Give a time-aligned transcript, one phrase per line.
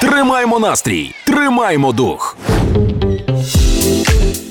[0.00, 2.36] Тримаймо настрій, тримаймо дух.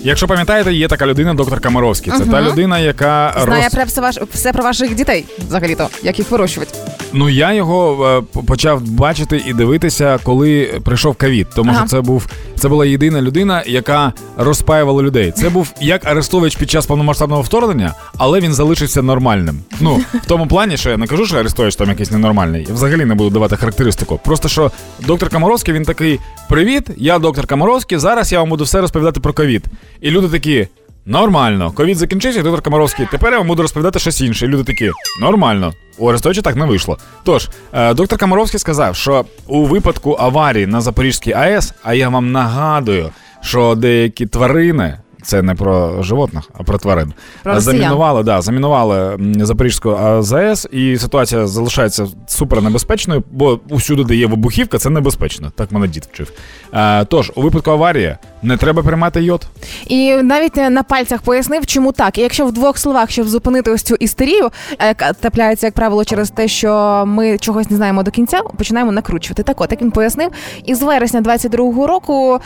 [0.03, 2.13] Якщо пам'ятаєте, є така людина, доктор Камаровський.
[2.17, 3.73] Це та людина, яка Знає роз...
[3.73, 6.77] про все, ваш, все про ваших дітей, взагалі-то, як їх вирощувати.
[7.17, 11.47] Ну я його е, почав бачити і дивитися, коли прийшов ковід.
[11.55, 11.79] Тому Ага.
[11.79, 15.31] що це був це була єдина людина, яка розпаювала людей.
[15.31, 19.59] Це був як Арестович під час повномасштабного вторгнення, але він залишився нормальним.
[19.81, 22.65] Ну в тому плані, що я не кажу, що Арестович там якийсь ненормальний.
[22.69, 24.19] Я взагалі не буду давати характеристику.
[24.25, 24.71] Просто що
[25.07, 26.19] доктор Камаровський він такий:
[26.49, 27.97] Привіт, я доктор Камаровський.
[27.97, 29.65] Зараз я вам буду все розповідати про ковід.
[30.01, 30.67] І люди такі.
[31.07, 33.07] Нормально, ковід закінчився, доктор Комаровський.
[33.11, 34.45] Тепер я вам буду розповідати щось інше.
[34.45, 34.91] І люди такі,
[35.21, 35.73] нормально.
[35.97, 36.97] У Арестовича так не вийшло.
[37.23, 42.31] Тож, е, доктор Комаровський сказав, що у випадку аварії на Запорізькій АЕС, а я вам
[42.31, 43.09] нагадую,
[43.41, 44.97] що деякі тварини.
[45.25, 47.13] Це не про животних, а про тварин.
[47.43, 54.27] Про замінували, да, замінували Запорізьку АЗС, і ситуація залишається супер небезпечною, бо усюди, де є
[54.27, 55.51] вибухівка, це небезпечно.
[55.55, 56.31] Так мене дід вчив.
[56.73, 59.47] Е, тож, у випадку аварії не треба приймати йод.
[59.87, 62.17] І навіть е, на пальцях пояснив, чому так.
[62.17, 66.05] І якщо в двох словах, щоб зупинити ось цю істерію, е, яка трапляється, як правило,
[66.05, 69.43] через те, що ми чогось не знаємо до кінця, починаємо накручувати.
[69.43, 70.29] Так от, як він пояснив,
[70.65, 72.39] із вересня 22-го року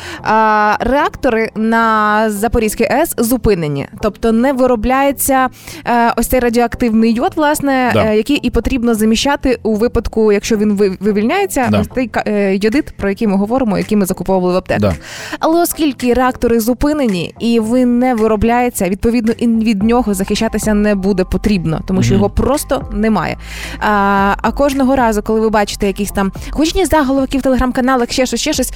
[0.79, 2.29] реактори на
[2.69, 5.49] Запорізькій АЕС зупинені, тобто не виробляється
[5.85, 8.05] е, ось цей радіоактивний йод, власне, Да.
[8.05, 11.79] е, який і потрібно заміщати у випадку, якщо він вивільняється, Да.
[11.79, 14.81] ось цей е, йодит, про який ми говоримо, який ми закуповували в аптеках.
[14.81, 14.95] Да.
[15.39, 21.23] Але оскільки реактори зупинені і він не виробляється, відповідно і від нього захищатися не буде
[21.23, 22.19] потрібно, тому що Мгм.
[22.23, 23.37] його просто немає.
[23.79, 28.39] А, а кожного разу, коли ви бачите якісь там гучні заголовки в телеграм-каналах, ще щось,
[28.41, 28.73] ще щось,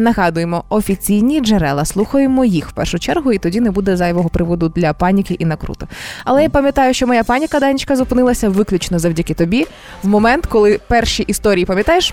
[0.00, 4.92] нагадуємо, офіційні джерела, слухаємо їх в першу чергу, і тоді не буде зайвого приводу для
[4.92, 5.86] паніки і накруту.
[6.24, 9.66] Але я пам'ятаю, що моя паніка Данечка зупинилася виключно завдяки тобі
[10.02, 12.12] в момент, коли перші історії, пам'ятаєш?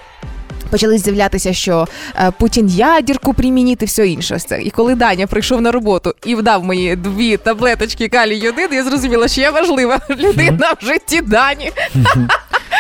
[0.69, 4.37] Почали з'являтися, що е, Путін ядірку примінити, все інше.
[4.61, 9.27] І коли Даня прийшов на роботу і вдав мені дві таблеточки калій йодин, я зрозуміла,
[9.27, 11.71] що я важлива людина в житті Дані.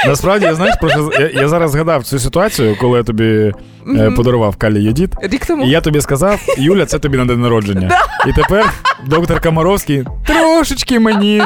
[0.07, 3.53] Насправді, я знаєш, просто я, я зараз згадав цю ситуацію, коли я тобі
[3.97, 5.15] е, подарував Калі йодід.
[5.21, 5.65] Рік тому.
[5.65, 7.91] І я тобі сказав, Юля, це тобі на день народження.
[8.27, 8.73] І тепер
[9.05, 11.43] доктор Комаровський трошечки мені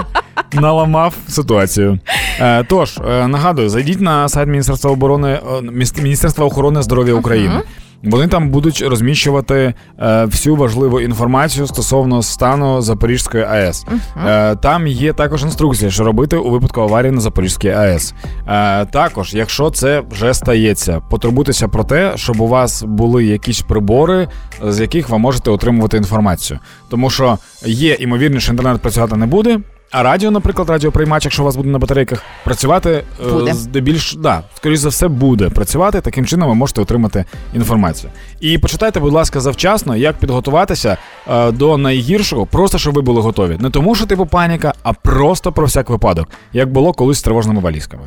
[0.53, 1.99] наламав ситуацію.
[2.39, 7.59] Е, тож, е, нагадую, зайдіть на сайт Міністерства оборони е, Міністерства охорони здоров'я України.
[8.03, 13.85] Вони там будуть розміщувати е, всю важливу інформацію стосовно стану Запорізької АЕС.
[14.27, 18.13] Е, там є також інструкція, що робити у випадку аварії на Запорізькій АЕС.
[18.47, 24.27] Е, також, якщо це вже стається, потурбуйтеся про те, щоб у вас були якісь прибори,
[24.63, 26.59] з яких ви можете отримувати інформацію.
[26.89, 29.59] Тому що є імовірність, що інтернет працювати не буде.
[29.93, 33.53] А радіо, наприклад, радіоприймач, якщо у вас буде на батарейках, працювати е, Буде.
[33.53, 36.01] здебільш, да, скоріш за все, буде працювати.
[36.01, 38.11] Таким чином ви можете отримати інформацію.
[38.39, 43.57] І почитайте, будь ласка, завчасно, як підготуватися е, до найгіршого, просто щоб ви були готові.
[43.59, 47.61] Не тому, що типу паніка, а просто про всяк випадок, як було колись з тривожними
[47.61, 48.03] валізками.